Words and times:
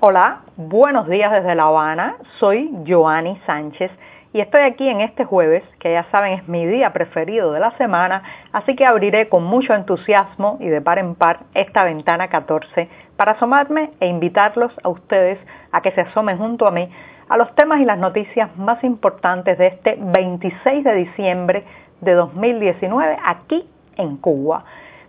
Hola, 0.00 0.42
buenos 0.56 1.08
días 1.08 1.32
desde 1.32 1.56
La 1.56 1.64
Habana. 1.64 2.18
Soy 2.38 2.72
Joanny 2.86 3.36
Sánchez 3.46 3.90
y 4.32 4.38
estoy 4.38 4.60
aquí 4.60 4.88
en 4.88 5.00
este 5.00 5.24
jueves, 5.24 5.64
que 5.80 5.90
ya 5.90 6.04
saben 6.12 6.34
es 6.34 6.46
mi 6.46 6.64
día 6.66 6.92
preferido 6.92 7.50
de 7.50 7.58
la 7.58 7.76
semana, 7.78 8.22
así 8.52 8.76
que 8.76 8.86
abriré 8.86 9.28
con 9.28 9.42
mucho 9.42 9.74
entusiasmo 9.74 10.56
y 10.60 10.68
de 10.68 10.80
par 10.80 11.00
en 11.00 11.16
par 11.16 11.40
esta 11.54 11.82
ventana 11.82 12.28
14 12.28 12.88
para 13.16 13.32
asomarme 13.32 13.90
e 13.98 14.06
invitarlos 14.06 14.70
a 14.84 14.88
ustedes 14.88 15.40
a 15.72 15.80
que 15.80 15.90
se 15.90 16.02
asomen 16.02 16.38
junto 16.38 16.68
a 16.68 16.70
mí 16.70 16.88
a 17.28 17.36
los 17.36 17.52
temas 17.56 17.80
y 17.80 17.84
las 17.84 17.98
noticias 17.98 18.56
más 18.56 18.84
importantes 18.84 19.58
de 19.58 19.66
este 19.66 19.98
26 20.00 20.84
de 20.84 20.94
diciembre 20.94 21.64
de 22.02 22.14
2019 22.14 23.18
aquí 23.24 23.68
en 23.96 24.16
Cuba. 24.18 24.64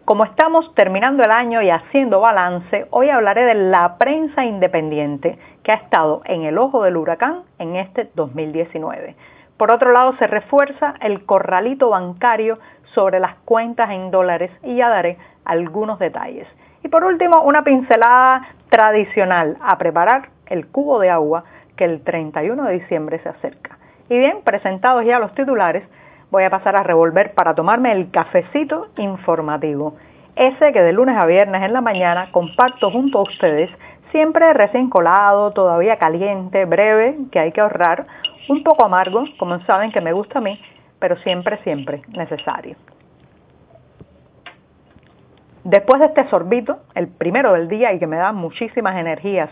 Como 0.09 0.23
estamos 0.23 0.73
terminando 0.73 1.23
el 1.23 1.29
año 1.29 1.61
y 1.61 1.69
haciendo 1.69 2.19
balance, 2.19 2.87
hoy 2.89 3.11
hablaré 3.11 3.45
de 3.45 3.53
la 3.53 3.99
prensa 3.99 4.43
independiente 4.43 5.37
que 5.61 5.71
ha 5.71 5.75
estado 5.75 6.23
en 6.25 6.41
el 6.45 6.57
ojo 6.57 6.81
del 6.81 6.97
huracán 6.97 7.43
en 7.59 7.75
este 7.75 8.09
2019. 8.15 9.15
Por 9.55 9.69
otro 9.69 9.91
lado, 9.91 10.17
se 10.17 10.25
refuerza 10.25 10.95
el 11.01 11.27
corralito 11.27 11.91
bancario 11.91 12.57
sobre 12.95 13.19
las 13.19 13.35
cuentas 13.45 13.91
en 13.91 14.09
dólares 14.09 14.49
y 14.63 14.77
ya 14.77 14.89
daré 14.89 15.19
algunos 15.45 15.99
detalles. 15.99 16.47
Y 16.83 16.87
por 16.87 17.03
último, 17.03 17.43
una 17.43 17.63
pincelada 17.63 18.47
tradicional 18.71 19.57
a 19.61 19.77
preparar 19.77 20.29
el 20.47 20.65
cubo 20.65 20.97
de 20.97 21.11
agua 21.11 21.43
que 21.77 21.85
el 21.85 22.03
31 22.03 22.63
de 22.63 22.79
diciembre 22.79 23.19
se 23.19 23.29
acerca. 23.29 23.77
Y 24.09 24.17
bien, 24.17 24.41
presentados 24.43 25.05
ya 25.05 25.19
los 25.19 25.35
titulares, 25.35 25.83
voy 26.31 26.43
a 26.43 26.49
pasar 26.49 26.75
a 26.75 26.83
revolver 26.83 27.33
para 27.33 27.55
tomarme 27.55 27.91
el 27.91 28.11
cafecito 28.11 28.87
informativo. 28.97 29.95
Ese 30.35 30.71
que 30.71 30.81
de 30.81 30.93
lunes 30.93 31.17
a 31.17 31.25
viernes 31.25 31.63
en 31.63 31.73
la 31.73 31.81
mañana 31.81 32.29
comparto 32.31 32.91
junto 32.91 33.19
a 33.19 33.23
ustedes, 33.23 33.69
siempre 34.11 34.53
recién 34.53 34.89
colado, 34.89 35.51
todavía 35.51 35.97
caliente, 35.97 36.65
breve, 36.65 37.17
que 37.31 37.39
hay 37.39 37.51
que 37.51 37.61
ahorrar, 37.61 38.05
un 38.47 38.63
poco 38.63 38.85
amargo, 38.85 39.25
como 39.37 39.59
saben 39.65 39.91
que 39.91 40.01
me 40.01 40.13
gusta 40.13 40.39
a 40.39 40.41
mí, 40.41 40.59
pero 40.99 41.17
siempre, 41.17 41.57
siempre 41.63 42.01
necesario. 42.09 42.75
Después 45.63 45.99
de 45.99 46.07
este 46.07 46.27
sorbito, 46.29 46.79
el 46.95 47.07
primero 47.07 47.53
del 47.53 47.67
día 47.67 47.93
y 47.93 47.99
que 47.99 48.07
me 48.07 48.15
da 48.15 48.31
muchísimas 48.31 48.95
energías 48.95 49.49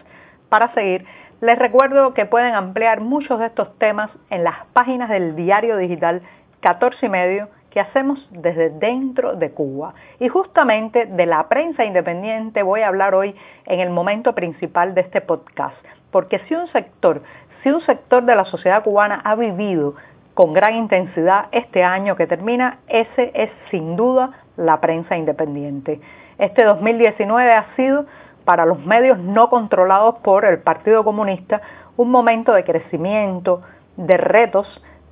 para 0.50 0.74
seguir, 0.74 1.06
les 1.42 1.60
recuerdo 1.60 2.14
que 2.14 2.26
pueden 2.26 2.56
ampliar 2.56 3.02
muchos 3.02 3.40
de 3.40 3.48
estos 3.48 3.78
temas 3.78 4.10
en 4.32 4.44
las 4.44 4.66
páginas 4.74 5.10
del 5.10 5.36
diario 5.36 5.78
digital 5.78 6.24
14 6.68 7.06
y 7.06 7.08
medio 7.08 7.48
que 7.70 7.80
hacemos 7.80 8.28
desde 8.30 8.70
dentro 8.72 9.38
de 9.38 9.52
Cuba. 9.52 9.94
Y 10.20 10.28
justamente 10.28 11.06
de 11.06 11.26
la 11.26 11.48
prensa 11.48 11.86
independiente 11.86 12.62
voy 12.62 12.82
a 12.82 12.90
hablar 12.90 13.16
hoy 13.16 13.34
en 13.68 13.80
el 13.80 13.90
momento 13.90 14.36
principal 14.36 14.94
de 14.94 15.00
este 15.00 15.22
podcast, 15.22 15.78
porque 16.12 16.40
si 16.40 16.56
un 16.56 16.68
sector, 16.74 17.22
si 17.64 17.70
un 17.70 17.80
sector 17.86 18.26
de 18.26 18.36
la 18.36 18.44
sociedad 18.44 18.84
cubana 18.84 19.22
ha 19.24 19.36
vivido 19.36 19.96
con 20.34 20.52
gran 20.52 20.76
intensidad 20.76 21.46
este 21.54 21.86
año 21.86 22.18
que 22.18 22.28
termina, 22.28 22.80
ese 22.90 23.32
es 23.34 23.50
sin 23.72 23.96
duda 23.96 24.32
la 24.58 24.82
prensa 24.82 25.16
independiente. 25.16 26.02
Este 26.38 26.66
2019 26.66 27.50
ha 27.50 27.76
sido 27.78 28.08
para 28.44 28.66
los 28.66 28.86
medios 28.86 29.18
no 29.20 29.50
controlados 29.50 30.16
por 30.16 30.44
el 30.44 30.60
Partido 30.60 31.06
Comunista 31.06 31.62
un 31.96 32.12
momento 32.12 32.52
de 32.52 32.66
crecimiento, 32.66 33.62
de 33.96 34.18
retos, 34.18 34.68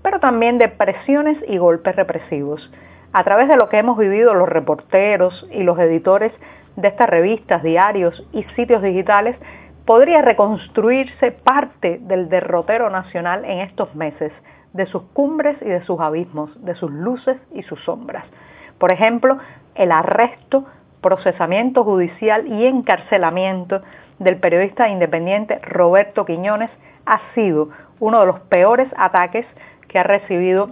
pero 0.05 0.19
también 0.19 0.59
de 0.59 0.67
presiones 0.67 1.35
y 1.47 1.57
golpes 1.57 1.95
represivos. 1.95 2.71
A 3.11 3.23
través 3.23 3.47
de 3.47 3.55
lo 3.55 3.69
que 3.69 3.79
hemos 3.79 3.97
vivido 3.97 4.35
los 4.35 4.47
reporteros 4.47 5.47
y 5.49 5.63
los 5.63 5.79
editores 5.79 6.31
de 6.75 6.89
estas 6.89 7.09
revistas, 7.09 7.63
diarios 7.63 8.23
y 8.31 8.43
sitios 8.55 8.83
digitales, 8.83 9.35
podría 9.83 10.21
reconstruirse 10.21 11.31
parte 11.31 11.97
del 12.03 12.29
derrotero 12.29 12.91
nacional 12.91 13.45
en 13.45 13.61
estos 13.61 13.95
meses, 13.95 14.31
de 14.73 14.85
sus 14.85 15.01
cumbres 15.13 15.57
y 15.63 15.69
de 15.69 15.83
sus 15.85 15.99
abismos, 15.99 16.51
de 16.63 16.75
sus 16.75 16.91
luces 16.91 17.37
y 17.55 17.63
sus 17.63 17.83
sombras. 17.83 18.25
Por 18.77 18.91
ejemplo, 18.91 19.39
el 19.73 19.91
arresto, 19.91 20.65
procesamiento 21.01 21.83
judicial 21.83 22.45
y 22.45 22.67
encarcelamiento 22.67 23.81
del 24.19 24.37
periodista 24.37 24.87
independiente 24.87 25.57
Roberto 25.63 26.25
Quiñones 26.25 26.69
ha 27.07 27.21
sido 27.33 27.69
uno 27.99 28.19
de 28.19 28.27
los 28.27 28.39
peores 28.41 28.87
ataques 28.97 29.47
que 29.87 29.99
ha 29.99 30.03
recibido 30.03 30.69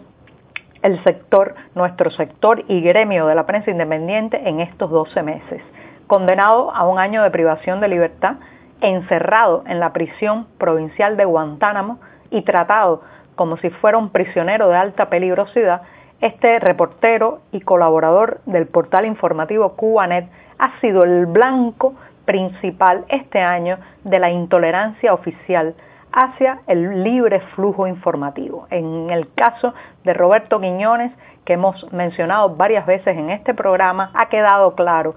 el 0.82 1.02
sector, 1.04 1.56
nuestro 1.76 2.12
sector 2.12 2.64
y 2.68 2.82
gremio 2.82 3.26
de 3.26 3.36
la 3.36 3.46
prensa 3.46 3.72
independiente 3.72 4.48
en 4.48 4.60
estos 4.60 4.92
12 4.92 5.24
meses. 5.24 5.62
Condenado 6.08 6.72
a 6.76 6.86
un 6.86 7.00
año 7.00 7.24
de 7.24 7.32
privación 7.32 7.80
de 7.80 7.88
libertad, 7.88 8.36
encerrado 8.82 9.64
en 9.66 9.80
la 9.80 9.94
prisión 9.94 10.48
provincial 10.58 11.16
de 11.16 11.26
Guantánamo 11.26 12.00
y 12.30 12.42
tratado 12.42 13.02
como 13.36 13.58
si 13.58 13.70
fuera 13.70 13.98
un 13.98 14.10
prisionero 14.10 14.70
de 14.70 14.76
alta 14.76 15.10
peligrosidad, 15.10 15.82
este 16.22 16.60
reportero 16.60 17.42
y 17.52 17.62
colaborador 17.62 18.42
del 18.46 18.68
portal 18.68 19.06
informativo 19.06 19.76
Cubanet 19.76 20.30
ha 20.60 20.80
sido 20.80 21.04
el 21.04 21.26
blanco 21.26 21.96
principal 22.26 23.06
este 23.10 23.40
año 23.40 23.78
de 24.04 24.20
la 24.20 24.30
intolerancia 24.32 25.14
oficial 25.14 25.76
hacia 26.14 26.60
el 26.68 27.04
libre 27.04 27.42
flujo 27.56 27.88
informativo. 27.88 28.68
En 28.70 29.10
el 29.10 29.34
caso 29.34 29.74
de 30.04 30.14
Roberto 30.14 30.62
Quiñones, 30.62 31.12
que 31.44 31.54
hemos 31.54 31.92
mencionado 31.92 32.56
varias 32.56 32.86
veces 32.86 33.18
en 33.18 33.32
este 33.32 33.54
programa, 33.54 34.12
ha 34.14 34.30
quedado 34.30 34.76
claro, 34.76 35.16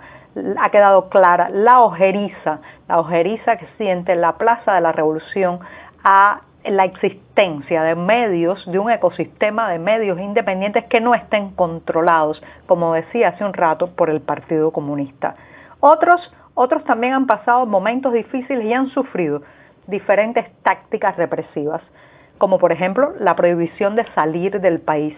ha 0.59 0.71
quedado 0.71 1.09
clara 1.09 1.51
la 1.51 1.81
ojeriza, 1.81 2.61
la 2.89 2.99
ojeriza 2.99 3.57
que 3.59 3.67
siente 3.77 4.17
la 4.17 4.33
Plaza 4.33 4.75
de 4.75 4.81
la 4.81 4.93
Revolución 4.93 5.61
a 6.03 6.41
la 6.65 6.85
existencia 6.85 7.83
de 7.83 7.95
medios, 7.95 8.65
de 8.67 8.79
un 8.79 8.91
ecosistema 8.91 9.71
de 9.71 9.79
medios 9.79 10.19
independientes 10.19 10.85
que 10.87 11.01
no 11.01 11.15
estén 11.15 11.51
controlados, 11.51 12.43
como 12.67 12.95
decía 12.95 13.29
hace 13.29 13.45
un 13.45 13.53
rato, 13.53 13.89
por 13.95 14.11
el 14.11 14.21
Partido 14.21 14.73
Comunista. 14.73 15.37
Otros, 15.79 16.33
otros 16.55 16.83
también 16.85 17.13
han 17.13 17.27
pasado 17.27 17.67
momentos 17.67 18.13
difíciles 18.13 18.65
y 18.65 18.73
han 18.73 18.89
sufrido 18.89 19.43
diferentes 19.87 20.47
tácticas 20.63 21.17
represivas, 21.17 21.83
como 22.39 22.59
por 22.59 22.73
ejemplo 22.73 23.13
la 23.19 23.37
prohibición 23.37 23.97
de 23.97 24.05
salir 24.15 24.61
del 24.61 24.81
país. 24.81 25.17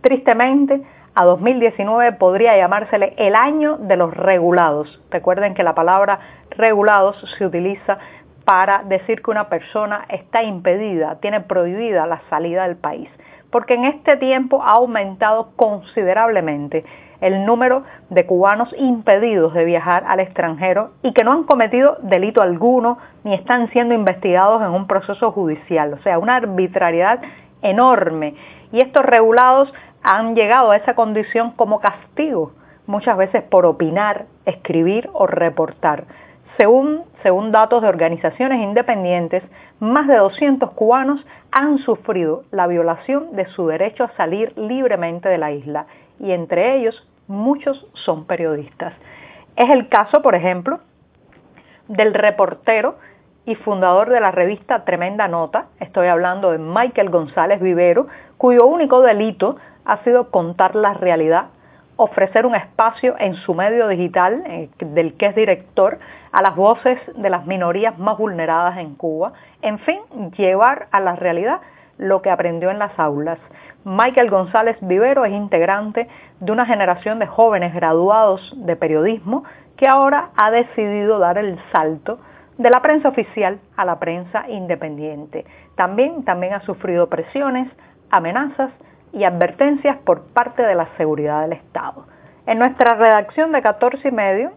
Tristemente, 0.00 0.82
a 1.14 1.24
2019 1.24 2.12
podría 2.12 2.56
llamársele 2.56 3.14
el 3.16 3.34
año 3.34 3.76
de 3.76 3.96
los 3.96 4.14
regulados. 4.14 5.00
Recuerden 5.10 5.54
que 5.54 5.64
la 5.64 5.74
palabra 5.74 6.20
regulados 6.50 7.16
se 7.36 7.44
utiliza 7.44 7.98
para 8.44 8.82
decir 8.84 9.20
que 9.22 9.30
una 9.30 9.48
persona 9.48 10.06
está 10.08 10.42
impedida, 10.42 11.16
tiene 11.20 11.40
prohibida 11.40 12.06
la 12.06 12.22
salida 12.30 12.62
del 12.66 12.76
país, 12.76 13.10
porque 13.50 13.74
en 13.74 13.84
este 13.84 14.16
tiempo 14.16 14.62
ha 14.62 14.72
aumentado 14.72 15.50
considerablemente 15.56 16.84
el 17.20 17.44
número 17.44 17.82
de 18.10 18.26
cubanos 18.26 18.72
impedidos 18.78 19.54
de 19.54 19.64
viajar 19.64 20.04
al 20.06 20.20
extranjero 20.20 20.90
y 21.02 21.12
que 21.12 21.24
no 21.24 21.32
han 21.32 21.44
cometido 21.44 21.96
delito 22.02 22.42
alguno 22.42 22.98
ni 23.24 23.34
están 23.34 23.68
siendo 23.70 23.94
investigados 23.94 24.62
en 24.62 24.68
un 24.68 24.86
proceso 24.86 25.32
judicial. 25.32 25.94
O 25.94 25.98
sea, 25.98 26.18
una 26.18 26.36
arbitrariedad 26.36 27.20
enorme. 27.62 28.34
Y 28.70 28.80
estos 28.80 29.04
regulados 29.04 29.72
han 30.02 30.36
llegado 30.36 30.70
a 30.70 30.76
esa 30.76 30.94
condición 30.94 31.52
como 31.52 31.80
castigo, 31.80 32.52
muchas 32.86 33.16
veces 33.16 33.42
por 33.42 33.66
opinar, 33.66 34.26
escribir 34.46 35.10
o 35.12 35.26
reportar. 35.26 36.04
Según, 36.56 37.02
según 37.22 37.52
datos 37.52 37.82
de 37.82 37.88
organizaciones 37.88 38.60
independientes, 38.60 39.42
más 39.80 40.06
de 40.08 40.16
200 40.16 40.70
cubanos 40.72 41.24
han 41.50 41.78
sufrido 41.78 42.44
la 42.50 42.66
violación 42.66 43.34
de 43.36 43.46
su 43.46 43.66
derecho 43.66 44.04
a 44.04 44.16
salir 44.16 44.52
libremente 44.56 45.28
de 45.28 45.38
la 45.38 45.52
isla 45.52 45.86
y 46.20 46.32
entre 46.32 46.76
ellos 46.76 47.06
muchos 47.26 47.86
son 47.94 48.26
periodistas. 48.26 48.94
Es 49.56 49.70
el 49.70 49.88
caso, 49.88 50.22
por 50.22 50.34
ejemplo, 50.34 50.80
del 51.88 52.14
reportero 52.14 52.96
y 53.46 53.54
fundador 53.54 54.10
de 54.10 54.20
la 54.20 54.30
revista 54.30 54.84
Tremenda 54.84 55.26
Nota, 55.26 55.66
estoy 55.80 56.08
hablando 56.08 56.52
de 56.52 56.58
Michael 56.58 57.08
González 57.08 57.60
Vivero, 57.60 58.06
cuyo 58.36 58.66
único 58.66 59.00
delito 59.00 59.56
ha 59.84 60.04
sido 60.04 60.30
contar 60.30 60.76
la 60.76 60.92
realidad, 60.92 61.46
ofrecer 61.96 62.44
un 62.44 62.54
espacio 62.54 63.16
en 63.18 63.34
su 63.34 63.54
medio 63.54 63.88
digital, 63.88 64.44
eh, 64.46 64.68
del 64.80 65.14
que 65.14 65.26
es 65.26 65.34
director, 65.34 65.98
a 66.32 66.42
las 66.42 66.56
voces 66.56 66.98
de 67.14 67.30
las 67.30 67.46
minorías 67.46 67.98
más 67.98 68.18
vulneradas 68.18 68.78
en 68.78 68.94
Cuba, 68.94 69.32
en 69.62 69.78
fin, 69.80 70.00
llevar 70.36 70.88
a 70.90 71.00
la 71.00 71.16
realidad 71.16 71.60
lo 71.98 72.22
que 72.22 72.30
aprendió 72.30 72.70
en 72.70 72.78
las 72.78 72.98
aulas. 72.98 73.38
Michael 73.84 74.30
González 74.30 74.76
Vivero 74.80 75.24
es 75.24 75.32
integrante 75.32 76.08
de 76.40 76.52
una 76.52 76.66
generación 76.66 77.18
de 77.18 77.26
jóvenes 77.26 77.74
graduados 77.74 78.54
de 78.56 78.76
periodismo 78.76 79.44
que 79.76 79.86
ahora 79.86 80.30
ha 80.36 80.50
decidido 80.50 81.18
dar 81.18 81.38
el 81.38 81.58
salto 81.72 82.18
de 82.58 82.70
la 82.70 82.82
prensa 82.82 83.08
oficial 83.08 83.60
a 83.76 83.84
la 83.84 83.98
prensa 83.98 84.48
independiente. 84.48 85.44
También, 85.76 86.24
también 86.24 86.54
ha 86.54 86.60
sufrido 86.60 87.08
presiones, 87.08 87.70
amenazas 88.10 88.72
y 89.12 89.24
advertencias 89.24 89.96
por 89.98 90.24
parte 90.32 90.62
de 90.62 90.74
la 90.74 90.88
seguridad 90.96 91.42
del 91.42 91.52
Estado. 91.52 92.06
En 92.46 92.58
nuestra 92.58 92.94
redacción 92.94 93.52
de 93.52 93.62
14 93.62 94.08
y 94.08 94.10
medio 94.10 94.52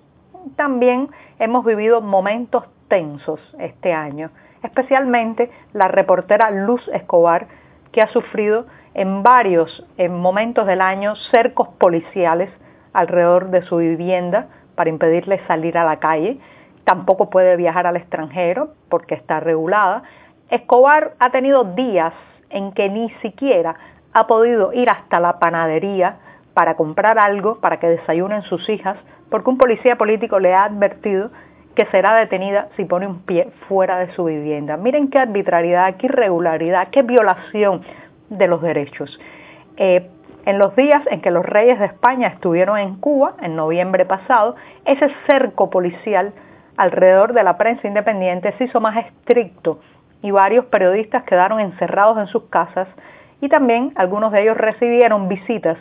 también 0.55 1.09
hemos 1.39 1.65
vivido 1.65 2.01
momentos 2.01 2.65
tensos 2.87 3.39
este 3.59 3.93
año, 3.93 4.31
especialmente 4.63 5.49
la 5.73 5.87
reportera 5.87 6.51
Luz 6.51 6.87
Escobar, 6.93 7.47
que 7.91 8.01
ha 8.01 8.07
sufrido 8.07 8.65
en 8.93 9.23
varios 9.23 9.85
momentos 10.09 10.67
del 10.67 10.81
año 10.81 11.15
cercos 11.31 11.69
policiales 11.79 12.49
alrededor 12.93 13.49
de 13.49 13.61
su 13.63 13.77
vivienda 13.77 14.47
para 14.75 14.89
impedirle 14.89 15.39
salir 15.47 15.77
a 15.77 15.85
la 15.85 15.97
calle. 15.97 16.39
Tampoco 16.83 17.29
puede 17.29 17.55
viajar 17.55 17.87
al 17.87 17.95
extranjero 17.95 18.73
porque 18.89 19.15
está 19.15 19.39
regulada. 19.39 20.03
Escobar 20.49 21.13
ha 21.19 21.29
tenido 21.29 21.63
días 21.63 22.13
en 22.49 22.73
que 22.73 22.89
ni 22.89 23.09
siquiera 23.21 23.75
ha 24.13 24.27
podido 24.27 24.73
ir 24.73 24.89
hasta 24.89 25.19
la 25.19 25.39
panadería 25.39 26.17
para 26.53 26.75
comprar 26.75 27.17
algo 27.17 27.59
para 27.59 27.79
que 27.79 27.87
desayunen 27.87 28.41
sus 28.43 28.67
hijas, 28.69 28.97
porque 29.31 29.49
un 29.49 29.57
policía 29.57 29.95
político 29.95 30.39
le 30.39 30.53
ha 30.53 30.65
advertido 30.65 31.31
que 31.73 31.85
será 31.85 32.13
detenida 32.15 32.67
si 32.75 32.83
pone 32.83 33.07
un 33.07 33.21
pie 33.21 33.49
fuera 33.67 33.97
de 33.97 34.11
su 34.11 34.25
vivienda. 34.25 34.75
Miren 34.75 35.09
qué 35.09 35.19
arbitrariedad, 35.19 35.95
qué 35.95 36.07
irregularidad, 36.07 36.89
qué 36.89 37.01
violación 37.01 37.81
de 38.29 38.47
los 38.47 38.61
derechos. 38.61 39.19
Eh, 39.77 40.07
en 40.45 40.59
los 40.59 40.75
días 40.75 41.01
en 41.09 41.21
que 41.21 41.31
los 41.31 41.45
reyes 41.45 41.79
de 41.79 41.85
España 41.85 42.27
estuvieron 42.27 42.77
en 42.77 42.95
Cuba, 42.95 43.35
en 43.41 43.55
noviembre 43.55 44.05
pasado, 44.05 44.55
ese 44.85 45.07
cerco 45.25 45.69
policial 45.69 46.33
alrededor 46.75 47.33
de 47.33 47.43
la 47.43 47.57
prensa 47.57 47.87
independiente 47.87 48.51
se 48.57 48.65
hizo 48.65 48.81
más 48.81 49.05
estricto 49.05 49.79
y 50.21 50.31
varios 50.31 50.65
periodistas 50.65 51.23
quedaron 51.23 51.59
encerrados 51.61 52.17
en 52.17 52.27
sus 52.27 52.43
casas 52.49 52.89
y 53.39 53.47
también 53.47 53.93
algunos 53.95 54.31
de 54.33 54.41
ellos 54.41 54.57
recibieron 54.57 55.29
visitas 55.29 55.77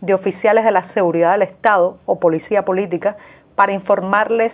de 0.00 0.14
oficiales 0.14 0.64
de 0.64 0.70
la 0.70 0.92
seguridad 0.94 1.32
del 1.32 1.42
Estado 1.42 1.98
o 2.06 2.18
policía 2.18 2.64
política 2.64 3.16
para 3.54 3.72
informarles 3.72 4.52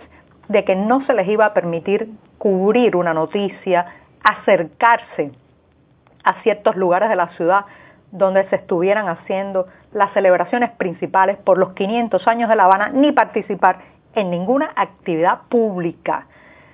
de 0.49 0.63
que 0.63 0.75
no 0.75 1.05
se 1.05 1.13
les 1.13 1.27
iba 1.27 1.45
a 1.45 1.53
permitir 1.53 2.09
cubrir 2.37 2.95
una 2.95 3.13
noticia, 3.13 3.85
acercarse 4.23 5.31
a 6.23 6.41
ciertos 6.43 6.75
lugares 6.75 7.09
de 7.09 7.15
la 7.15 7.27
ciudad 7.29 7.65
donde 8.11 8.47
se 8.49 8.57
estuvieran 8.57 9.09
haciendo 9.09 9.67
las 9.91 10.13
celebraciones 10.13 10.71
principales 10.71 11.37
por 11.37 11.57
los 11.57 11.73
500 11.73 12.27
años 12.27 12.49
de 12.49 12.55
La 12.55 12.65
Habana, 12.65 12.89
ni 12.89 13.11
participar 13.11 13.79
en 14.15 14.31
ninguna 14.31 14.71
actividad 14.75 15.41
pública. 15.49 16.25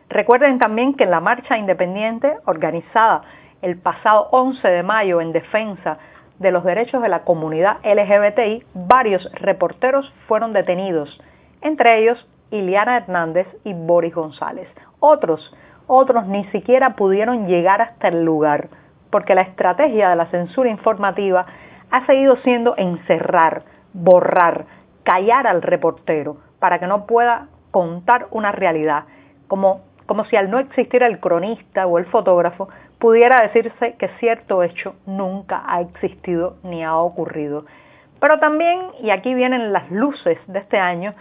Recuerden 0.10 0.60
también 0.60 0.94
que 0.94 1.06
en 1.06 1.12
la 1.12 1.20
marcha 1.20 1.58
independiente 1.58 2.38
organizada 2.46 3.24
el 3.62 3.78
pasado 3.78 4.28
11 4.32 4.68
de 4.68 4.84
mayo 4.84 5.22
en 5.22 5.32
defensa 5.32 5.98
de 6.40 6.52
los 6.52 6.64
derechos 6.64 7.02
de 7.02 7.10
la 7.10 7.24
comunidad 7.24 7.78
LGBTI, 7.84 8.64
varios 8.74 9.30
reporteros 9.34 10.12
fueron 10.28 10.54
detenidos, 10.54 11.22
entre 11.62 12.00
ellos 12.00 12.28
Iliana 12.52 12.98
Hernández 12.98 13.48
y 13.64 13.74
Boris 13.74 14.14
González. 14.14 14.68
Otros, 15.00 15.56
otros 15.88 16.28
ni 16.28 16.46
siquiera 16.46 16.96
pudieron 16.96 17.48
llegar 17.48 17.82
hasta 17.82 18.08
el 18.08 18.24
lugar, 18.24 18.70
porque 19.10 19.36
la 19.36 19.42
estrategia 19.42 20.10
de 20.10 20.16
la 20.16 20.28
censura 20.28 20.70
informativa 20.70 21.46
ha 21.92 22.06
seguido 22.06 22.36
siendo 22.38 22.76
encerrar, 22.78 23.64
borrar, 23.94 24.66
callar 25.04 25.48
al 25.48 25.62
reportero 25.62 26.38
para 26.60 26.80
que 26.80 26.88
no 26.88 27.06
pueda 27.06 27.48
contar 27.72 28.28
una 28.32 28.52
realidad, 28.52 29.04
como, 29.48 29.82
como 30.14 30.26
si 30.26 30.36
al 30.36 30.52
no 30.52 30.60
existir 30.60 31.02
el 31.02 31.20
cronista 31.20 31.88
o 31.88 31.98
el 31.98 32.06
fotógrafo 32.06 32.70
pudiera 33.00 33.42
decirse 33.42 33.96
que 33.98 34.10
cierto 34.20 34.62
hecho 34.62 34.94
nunca 35.08 35.64
ha 35.66 35.82
existido 35.82 36.58
ni 36.62 36.84
ha 36.84 36.96
ocurrido. 36.98 37.66
Pero 38.20 38.38
también, 38.38 38.80
y 39.02 39.10
aquí 39.10 39.34
vienen 39.34 39.74
las 39.74 39.90
luces 39.90 40.38
de 40.46 40.60
este 40.60 40.78
año, 40.78 41.16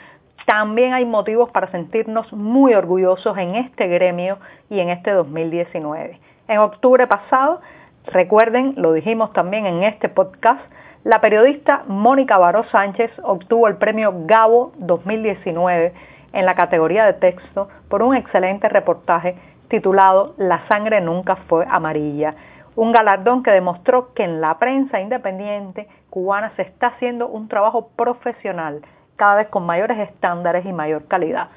también 0.44 0.92
hay 0.92 1.06
motivos 1.06 1.50
para 1.52 1.70
sentirnos 1.70 2.30
muy 2.34 2.74
orgullosos 2.74 3.38
en 3.38 3.54
este 3.54 3.88
gremio 3.88 4.36
y 4.68 4.80
en 4.80 4.90
este 4.90 5.10
2019. 5.12 6.20
En 6.48 6.58
octubre 6.58 7.06
pasado, 7.06 7.62
recuerden, 8.08 8.74
lo 8.76 8.92
dijimos 8.92 9.32
también 9.32 9.64
en 9.64 9.84
este 9.84 10.10
podcast, 10.10 10.60
la 11.04 11.22
periodista 11.22 11.84
Mónica 11.86 12.36
Baró 12.36 12.64
Sánchez 12.64 13.10
obtuvo 13.22 13.68
el 13.68 13.76
premio 13.76 14.12
Gabo 14.26 14.74
2019 14.76 15.94
en 16.32 16.46
la 16.46 16.55
categoría 16.55 17.05
de 17.05 17.14
texto 17.14 17.69
por 17.88 18.02
un 18.02 18.17
excelente 18.17 18.69
reportaje 18.69 19.37
titulado 19.69 20.34
La 20.37 20.67
sangre 20.69 21.00
nunca 21.00 21.37
fue 21.37 21.67
amarilla, 21.69 22.34
un 22.76 22.93
galardón 22.93 23.43
que 23.43 23.50
demostró 23.50 24.14
que 24.14 24.25
en 24.25 24.40
la 24.40 24.58
prensa 24.58 25.00
independiente 25.00 25.88
cubana 26.11 26.52
se 26.56 26.62
está 26.62 26.88
haciendo 26.88 27.29
un 27.29 27.49
trabajo 27.49 27.88
profesional 27.96 28.82
cada 29.17 29.37
vez 29.37 29.49
con 29.49 29.67
mayores 29.67 29.99
estándares 29.99 30.64
y 30.64 30.73
mayor 30.73 31.06
calidad. 31.06 31.49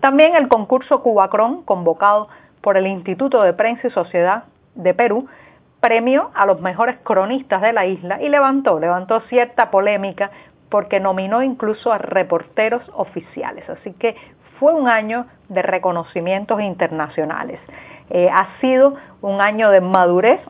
También 0.00 0.36
el 0.36 0.48
concurso 0.48 1.02
Cubacron, 1.02 1.62
convocado 1.62 2.28
por 2.60 2.76
el 2.76 2.86
Instituto 2.86 3.42
de 3.42 3.52
Prensa 3.52 3.88
y 3.88 3.90
Sociedad 3.90 4.44
de 4.74 4.94
Perú, 4.94 5.26
premió 5.80 6.30
a 6.34 6.46
los 6.46 6.60
mejores 6.60 6.96
cronistas 7.02 7.62
de 7.62 7.72
la 7.72 7.86
isla 7.86 8.20
y 8.22 8.28
levantó, 8.28 8.78
levantó 8.78 9.20
cierta 9.22 9.70
polémica 9.70 10.30
porque 10.70 11.00
nominó 11.00 11.42
incluso 11.42 11.92
a 11.92 11.98
reporteros 11.98 12.82
oficiales. 12.94 13.68
Así 13.68 13.92
que 13.92 14.16
fue 14.58 14.74
un 14.74 14.88
año 14.88 15.26
de 15.48 15.62
reconocimientos 15.62 16.60
internacionales. 16.60 17.60
Eh, 18.10 18.28
ha 18.32 18.48
sido 18.60 18.94
un 19.20 19.40
año 19.40 19.70
de 19.70 19.80
madurez 19.80 20.40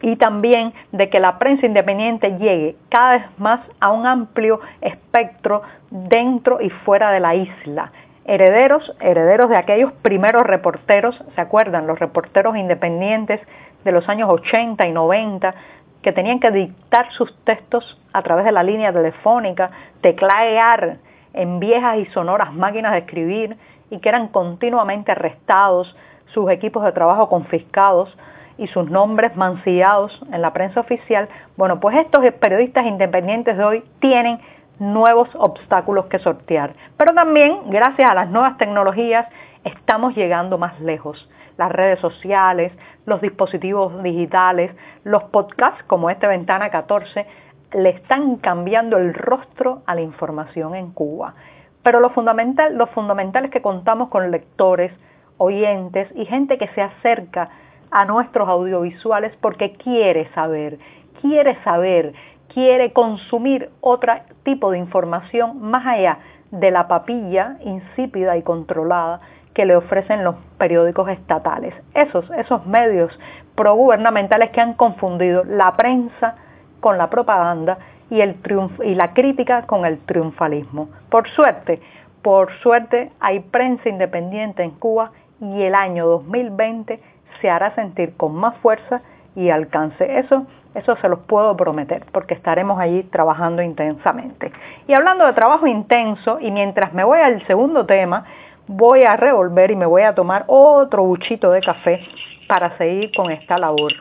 y 0.00 0.16
también 0.16 0.72
de 0.90 1.08
que 1.08 1.20
la 1.20 1.38
prensa 1.38 1.66
independiente 1.66 2.36
llegue 2.38 2.76
cada 2.88 3.12
vez 3.12 3.24
más 3.38 3.60
a 3.80 3.92
un 3.92 4.06
amplio 4.06 4.60
espectro 4.80 5.62
dentro 5.90 6.60
y 6.60 6.70
fuera 6.70 7.10
de 7.12 7.20
la 7.20 7.34
isla. 7.34 7.92
Herederos, 8.24 8.94
herederos 9.00 9.50
de 9.50 9.56
aquellos 9.56 9.92
primeros 9.94 10.44
reporteros, 10.44 11.20
¿se 11.34 11.40
acuerdan? 11.40 11.86
Los 11.86 11.98
reporteros 11.98 12.56
independientes 12.56 13.40
de 13.84 13.92
los 13.92 14.08
años 14.08 14.28
80 14.30 14.86
y 14.86 14.92
90 14.92 15.54
que 16.02 16.12
tenían 16.12 16.40
que 16.40 16.50
dictar 16.50 17.10
sus 17.12 17.34
textos 17.44 18.00
a 18.12 18.22
través 18.22 18.44
de 18.44 18.52
la 18.52 18.62
línea 18.62 18.92
telefónica, 18.92 19.70
teclaear 20.00 20.98
en 21.32 21.60
viejas 21.60 21.98
y 21.98 22.06
sonoras 22.06 22.52
máquinas 22.52 22.92
de 22.92 22.98
escribir 22.98 23.56
y 23.90 23.98
que 23.98 24.08
eran 24.08 24.28
continuamente 24.28 25.12
arrestados, 25.12 25.96
sus 26.26 26.50
equipos 26.50 26.84
de 26.84 26.92
trabajo 26.92 27.28
confiscados 27.28 28.16
y 28.58 28.66
sus 28.68 28.90
nombres 28.90 29.36
mancillados 29.36 30.18
en 30.32 30.42
la 30.42 30.52
prensa 30.52 30.80
oficial, 30.80 31.28
bueno, 31.56 31.80
pues 31.80 31.96
estos 31.96 32.24
periodistas 32.34 32.86
independientes 32.86 33.56
de 33.56 33.64
hoy 33.64 33.84
tienen 34.00 34.40
nuevos 34.78 35.28
obstáculos 35.34 36.06
que 36.06 36.18
sortear. 36.18 36.74
Pero 36.96 37.14
también, 37.14 37.70
gracias 37.70 38.10
a 38.10 38.14
las 38.14 38.28
nuevas 38.30 38.56
tecnologías, 38.58 39.26
estamos 39.64 40.14
llegando 40.14 40.58
más 40.58 40.78
lejos. 40.80 41.28
Las 41.56 41.70
redes 41.72 42.00
sociales, 42.00 42.72
los 43.06 43.20
dispositivos 43.20 44.02
digitales, 44.02 44.74
los 45.04 45.24
podcasts 45.24 45.82
como 45.86 46.10
este 46.10 46.26
Ventana 46.26 46.70
14, 46.70 47.26
le 47.74 47.90
están 47.90 48.36
cambiando 48.36 48.98
el 48.98 49.14
rostro 49.14 49.82
a 49.86 49.94
la 49.94 50.00
información 50.00 50.74
en 50.74 50.92
Cuba. 50.92 51.34
Pero 51.82 52.00
lo 52.00 52.10
fundamental, 52.10 52.76
lo 52.76 52.86
fundamental 52.88 53.46
es 53.46 53.50
que 53.50 53.62
contamos 53.62 54.08
con 54.08 54.30
lectores, 54.30 54.92
oyentes 55.38 56.08
y 56.14 56.24
gente 56.26 56.58
que 56.58 56.68
se 56.68 56.82
acerca 56.82 57.48
a 57.90 58.04
nuestros 58.04 58.48
audiovisuales 58.48 59.32
porque 59.40 59.72
quiere 59.72 60.28
saber, 60.34 60.78
quiere 61.20 61.62
saber, 61.64 62.14
quiere 62.52 62.92
consumir 62.92 63.70
otro 63.80 64.14
tipo 64.44 64.70
de 64.70 64.78
información 64.78 65.60
más 65.60 65.86
allá 65.86 66.18
de 66.50 66.70
la 66.70 66.86
papilla 66.86 67.56
insípida 67.64 68.36
y 68.36 68.42
controlada 68.42 69.20
que 69.54 69.64
le 69.64 69.76
ofrecen 69.76 70.24
los 70.24 70.36
periódicos 70.58 71.08
estatales. 71.08 71.74
Esos, 71.94 72.28
esos 72.30 72.66
medios 72.66 73.18
progubernamentales 73.54 74.50
que 74.50 74.60
han 74.60 74.74
confundido 74.74 75.44
la 75.44 75.76
prensa 75.76 76.36
con 76.80 76.98
la 76.98 77.10
propaganda 77.10 77.78
y, 78.10 78.20
el 78.20 78.36
y 78.84 78.94
la 78.94 79.12
crítica 79.12 79.62
con 79.66 79.84
el 79.84 79.98
triunfalismo. 80.00 80.88
Por 81.10 81.28
suerte, 81.30 81.80
por 82.22 82.52
suerte 82.60 83.10
hay 83.20 83.40
prensa 83.40 83.88
independiente 83.88 84.62
en 84.62 84.70
Cuba 84.72 85.12
y 85.40 85.62
el 85.62 85.74
año 85.74 86.06
2020 86.06 87.00
se 87.40 87.50
hará 87.50 87.74
sentir 87.74 88.16
con 88.16 88.34
más 88.34 88.56
fuerza 88.58 89.02
y 89.34 89.50
alcance. 89.50 90.18
Eso, 90.18 90.46
eso 90.74 90.96
se 90.96 91.08
los 91.08 91.20
puedo 91.20 91.56
prometer, 91.56 92.04
porque 92.12 92.34
estaremos 92.34 92.78
allí 92.78 93.02
trabajando 93.04 93.62
intensamente. 93.62 94.52
Y 94.86 94.92
hablando 94.92 95.26
de 95.26 95.32
trabajo 95.32 95.66
intenso, 95.66 96.38
y 96.40 96.50
mientras 96.50 96.92
me 96.92 97.04
voy 97.04 97.18
al 97.18 97.44
segundo 97.46 97.86
tema, 97.86 98.24
voy 98.66 99.04
a 99.04 99.16
revolver 99.16 99.70
y 99.70 99.76
me 99.76 99.86
voy 99.86 100.02
a 100.02 100.14
tomar 100.14 100.44
otro 100.46 101.04
buchito 101.04 101.50
de 101.50 101.60
café 101.60 102.00
para 102.48 102.76
seguir 102.78 103.12
con 103.14 103.30
esta 103.30 103.58
labor. 103.58 103.92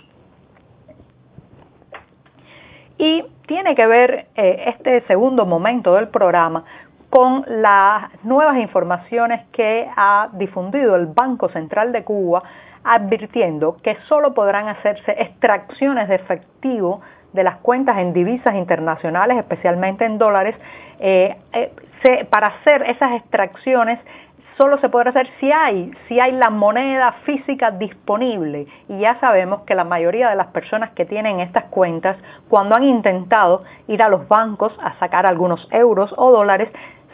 Y 2.98 3.24
tiene 3.48 3.75
que 3.75 3.88
ver 3.88 4.27
eh, 4.36 4.63
este 4.68 5.01
segundo 5.08 5.46
momento 5.46 5.96
del 5.96 6.10
programa 6.10 6.63
con 7.10 7.44
las 7.48 8.10
nuevas 8.24 8.58
informaciones 8.58 9.46
que 9.51 9.89
ha 9.98 10.30
difundido 10.34 10.96
el 10.96 11.08
Banco 11.08 11.50
Central 11.50 11.91
de 11.91 12.03
Cuba 12.03 12.44
advirtiendo 12.84 13.77
que 13.84 13.98
solo 14.08 14.34
podrán 14.34 14.68
hacerse 14.68 15.12
extracciones 15.20 16.08
de 16.08 16.15
efectivo 16.15 17.01
de 17.34 17.44
las 17.44 17.58
cuentas 17.58 17.98
en 17.98 18.13
divisas 18.13 18.56
internacionales, 18.56 19.38
especialmente 19.38 20.06
en 20.06 20.18
dólares, 20.18 20.56
eh, 21.00 21.36
eh, 21.53 22.25
para 22.30 22.48
hacer 22.48 22.84
esas 22.84 23.13
extracciones 23.13 24.00
solo 24.62 24.77
se 24.77 24.89
podrá 24.89 25.10
hacer 25.10 25.27
si 25.39 25.51
hay, 25.51 25.91
si 26.08 26.20
hay 26.20 26.34
la 26.34 26.51
moneda 26.51 27.13
física 27.25 27.72
disponible. 27.72 28.68
Y 28.89 29.00
ya 29.00 29.20
sabemos 29.20 29.62
que 29.62 29.74
la 29.74 29.86
mayoría 29.86 30.30
de 30.30 30.36
las 30.36 30.50
personas 30.50 30.91
que 30.91 31.03
tienen 31.03 31.39
estas 31.39 31.63
cuentas, 31.72 32.15
cuando 32.48 32.75
han 32.75 32.84
intentado 32.84 33.63
ir 33.88 34.03
a 34.03 34.10
los 34.10 34.27
bancos 34.27 34.72
a 34.80 34.94
sacar 35.00 35.25
algunos 35.25 35.68
euros 35.72 36.13
o 36.15 36.30
dólares, 36.30 36.70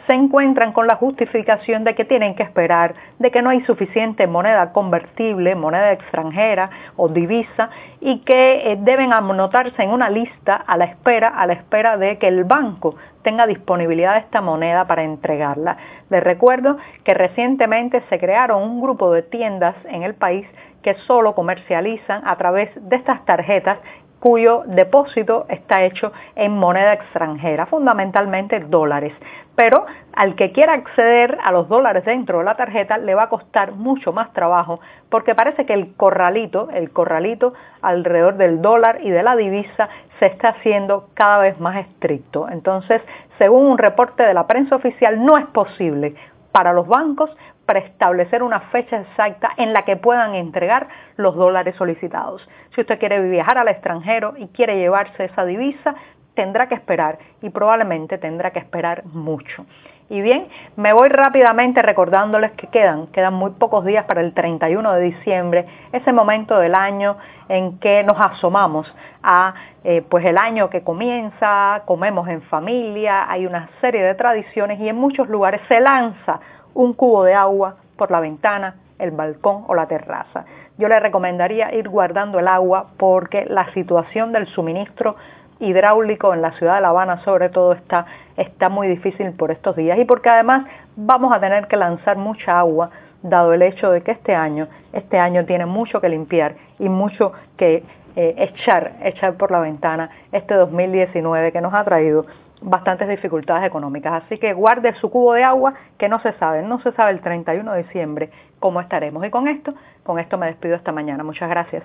se 0.08 0.14
encuentran 0.14 0.72
con 0.72 0.86
la 0.86 0.96
justificación 0.96 1.84
de 1.84 1.94
que 1.94 2.06
tienen 2.06 2.34
que 2.34 2.42
esperar, 2.42 2.94
de 3.18 3.30
que 3.30 3.42
no 3.42 3.50
hay 3.50 3.60
suficiente 3.66 4.26
moneda 4.26 4.72
convertible, 4.72 5.54
moneda 5.54 5.92
extranjera 5.92 6.70
o 6.96 7.10
divisa 7.10 7.68
y 8.00 8.20
que 8.20 8.72
eh, 8.72 8.78
deben 8.80 9.12
anotarse 9.12 9.82
en 9.82 9.90
una 9.90 10.08
lista 10.08 10.56
a 10.56 10.78
la 10.78 10.86
espera, 10.86 11.28
a 11.28 11.46
la 11.46 11.52
espera 11.52 11.98
de 11.98 12.16
que 12.16 12.26
el 12.26 12.44
banco 12.44 12.96
tenga 13.22 13.46
disponibilidad 13.46 14.14
de 14.14 14.20
esta 14.20 14.40
moneda 14.40 14.86
para 14.86 15.04
entregarla. 15.04 15.76
Les 16.08 16.24
recuerdo 16.24 16.78
que 17.04 17.12
recientemente 17.12 18.02
se 18.08 18.18
crearon 18.18 18.62
un 18.62 18.80
grupo 18.80 19.12
de 19.12 19.22
tiendas 19.22 19.76
en 19.90 20.04
el 20.04 20.14
país 20.14 20.46
que 20.82 20.94
solo 21.06 21.34
comercializan 21.34 22.26
a 22.26 22.36
través 22.36 22.70
de 22.88 22.96
estas 22.96 23.22
tarjetas 23.26 23.78
cuyo 24.20 24.62
depósito 24.66 25.46
está 25.48 25.84
hecho 25.84 26.12
en 26.34 26.52
moneda 26.52 26.92
extranjera, 26.92 27.66
fundamentalmente 27.66 28.60
dólares. 28.60 29.12
Pero 29.54 29.86
al 30.14 30.36
que 30.36 30.52
quiera 30.52 30.74
acceder 30.74 31.36
a 31.42 31.50
los 31.50 31.68
dólares 31.68 32.04
dentro 32.04 32.38
de 32.38 32.44
la 32.44 32.56
tarjeta 32.56 32.98
le 32.98 33.14
va 33.14 33.24
a 33.24 33.28
costar 33.28 33.72
mucho 33.72 34.12
más 34.12 34.32
trabajo 34.32 34.80
porque 35.08 35.34
parece 35.34 35.66
que 35.66 35.74
el 35.74 35.94
corralito, 35.96 36.68
el 36.72 36.90
corralito 36.90 37.54
alrededor 37.82 38.36
del 38.36 38.62
dólar 38.62 39.00
y 39.02 39.10
de 39.10 39.22
la 39.22 39.36
divisa 39.36 39.88
se 40.18 40.26
está 40.26 40.50
haciendo 40.50 41.08
cada 41.14 41.38
vez 41.38 41.58
más 41.60 41.76
estricto. 41.76 42.48
Entonces, 42.48 43.02
según 43.38 43.66
un 43.66 43.78
reporte 43.78 44.22
de 44.22 44.34
la 44.34 44.46
prensa 44.46 44.76
oficial, 44.76 45.24
no 45.24 45.38
es 45.38 45.46
posible 45.46 46.14
para 46.52 46.72
los 46.72 46.86
bancos 46.86 47.30
preestablecer 47.68 48.42
una 48.42 48.60
fecha 48.72 48.98
exacta 48.98 49.50
en 49.58 49.74
la 49.74 49.84
que 49.84 49.98
puedan 49.98 50.34
entregar 50.34 50.88
los 51.16 51.36
dólares 51.36 51.76
solicitados. 51.76 52.48
Si 52.74 52.80
usted 52.80 52.98
quiere 52.98 53.20
viajar 53.28 53.58
al 53.58 53.68
extranjero 53.68 54.32
y 54.38 54.48
quiere 54.48 54.78
llevarse 54.78 55.26
esa 55.26 55.44
divisa, 55.44 55.94
tendrá 56.32 56.66
que 56.66 56.74
esperar 56.74 57.18
y 57.42 57.50
probablemente 57.50 58.16
tendrá 58.16 58.52
que 58.52 58.58
esperar 58.58 59.04
mucho. 59.04 59.66
Y 60.08 60.22
bien, 60.22 60.48
me 60.76 60.94
voy 60.94 61.10
rápidamente 61.10 61.82
recordándoles 61.82 62.52
que 62.52 62.68
quedan, 62.68 63.08
quedan 63.08 63.34
muy 63.34 63.50
pocos 63.50 63.84
días 63.84 64.06
para 64.06 64.22
el 64.22 64.32
31 64.32 64.94
de 64.94 65.02
diciembre, 65.02 65.66
ese 65.92 66.12
momento 66.12 66.58
del 66.58 66.74
año 66.74 67.18
en 67.50 67.78
que 67.78 68.02
nos 68.02 68.18
asomamos 68.18 68.90
a 69.22 69.52
eh, 69.84 70.02
pues 70.08 70.24
el 70.24 70.38
año 70.38 70.70
que 70.70 70.82
comienza, 70.82 71.82
comemos 71.84 72.26
en 72.28 72.40
familia, 72.40 73.30
hay 73.30 73.44
una 73.44 73.68
serie 73.82 74.02
de 74.02 74.14
tradiciones 74.14 74.80
y 74.80 74.88
en 74.88 74.96
muchos 74.96 75.28
lugares 75.28 75.60
se 75.68 75.78
lanza 75.78 76.40
un 76.74 76.92
cubo 76.92 77.24
de 77.24 77.34
agua 77.34 77.76
por 77.96 78.10
la 78.10 78.20
ventana, 78.20 78.76
el 78.98 79.10
balcón 79.10 79.64
o 79.66 79.74
la 79.74 79.86
terraza. 79.86 80.44
Yo 80.78 80.88
le 80.88 81.00
recomendaría 81.00 81.74
ir 81.74 81.88
guardando 81.88 82.38
el 82.38 82.48
agua 82.48 82.88
porque 82.96 83.44
la 83.46 83.72
situación 83.72 84.32
del 84.32 84.46
suministro 84.46 85.16
hidráulico 85.60 86.32
en 86.32 86.42
la 86.42 86.52
ciudad 86.52 86.76
de 86.76 86.82
La 86.82 86.90
Habana 86.90 87.22
sobre 87.24 87.48
todo 87.48 87.72
está, 87.72 88.06
está 88.36 88.68
muy 88.68 88.86
difícil 88.86 89.32
por 89.32 89.50
estos 89.50 89.74
días 89.74 89.98
y 89.98 90.04
porque 90.04 90.28
además 90.28 90.66
vamos 90.96 91.32
a 91.32 91.40
tener 91.40 91.66
que 91.66 91.76
lanzar 91.76 92.16
mucha 92.16 92.58
agua 92.58 92.90
dado 93.22 93.52
el 93.52 93.62
hecho 93.62 93.90
de 93.90 94.02
que 94.02 94.12
este 94.12 94.34
año, 94.34 94.68
este 94.92 95.18
año 95.18 95.44
tiene 95.44 95.66
mucho 95.66 96.00
que 96.00 96.08
limpiar 96.08 96.54
y 96.78 96.88
mucho 96.88 97.32
que 97.56 97.82
eh, 98.14 98.34
echar, 98.38 98.92
echar 99.02 99.34
por 99.34 99.50
la 99.50 99.60
ventana 99.60 100.10
este 100.32 100.54
2019 100.54 101.52
que 101.52 101.60
nos 101.60 101.74
ha 101.74 101.84
traído 101.84 102.26
bastantes 102.60 103.08
dificultades 103.08 103.64
económicas. 103.66 104.24
Así 104.24 104.38
que 104.38 104.52
guarde 104.52 104.94
su 104.94 105.10
cubo 105.10 105.34
de 105.34 105.44
agua 105.44 105.74
que 105.98 106.08
no 106.08 106.20
se 106.20 106.32
sabe, 106.34 106.62
no 106.62 106.80
se 106.80 106.92
sabe 106.92 107.12
el 107.12 107.20
31 107.20 107.72
de 107.72 107.82
diciembre 107.82 108.30
cómo 108.58 108.80
estaremos. 108.80 109.24
Y 109.24 109.30
con 109.30 109.48
esto, 109.48 109.74
con 110.02 110.18
esto 110.18 110.38
me 110.38 110.46
despido 110.46 110.76
esta 110.76 110.92
mañana. 110.92 111.22
Muchas 111.24 111.48
gracias. 111.48 111.84